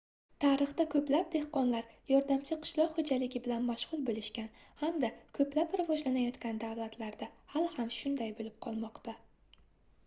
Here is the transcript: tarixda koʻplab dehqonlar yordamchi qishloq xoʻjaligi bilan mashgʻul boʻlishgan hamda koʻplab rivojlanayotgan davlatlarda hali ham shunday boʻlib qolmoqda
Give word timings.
tarixda 0.43 0.85
koʻplab 0.93 1.27
dehqonlar 1.33 1.91
yordamchi 2.11 2.57
qishloq 2.63 2.89
xoʻjaligi 2.95 3.41
bilan 3.49 3.67
mashgʻul 3.67 4.01
boʻlishgan 4.09 4.49
hamda 4.81 5.13
koʻplab 5.41 5.77
rivojlanayotgan 5.83 6.65
davlatlarda 6.67 7.31
hali 7.55 7.73
ham 7.79 7.95
shunday 8.01 8.37
boʻlib 8.41 8.59
qolmoqda 8.69 9.19